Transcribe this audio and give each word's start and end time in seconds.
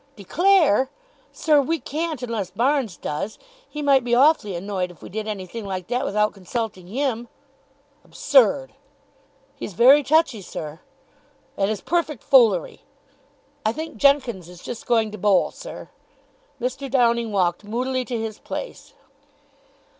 "Declare! 0.15 0.89
Sir, 1.31 1.61
we 1.61 1.77
can't 1.79 2.23
unless 2.23 2.49
Barnes 2.49 2.97
does. 2.97 3.37
He 3.69 3.83
might 3.83 4.03
be 4.03 4.15
awfully 4.15 4.55
annoyed 4.55 4.89
if 4.89 5.03
we 5.03 5.09
did 5.09 5.27
anything 5.27 5.63
like 5.63 5.89
that 5.89 6.05
without 6.05 6.33
consulting 6.33 6.87
him." 6.87 7.27
"Absurd." 8.03 8.73
"He's 9.53 9.73
very 9.75 10.01
touchy, 10.01 10.41
sir." 10.41 10.79
"It 11.55 11.69
is 11.69 11.81
perfect 11.81 12.23
foolery." 12.23 12.81
"I 13.63 13.73
think 13.73 13.97
Jenkins 13.97 14.49
is 14.49 14.63
just 14.63 14.87
going 14.87 15.11
to 15.11 15.19
bowl, 15.19 15.51
sir." 15.51 15.91
Mr. 16.59 16.89
Downing 16.89 17.31
walked 17.31 17.63
moodily 17.63 18.03
to 18.05 18.17
his 18.17 18.39
place. 18.39 18.95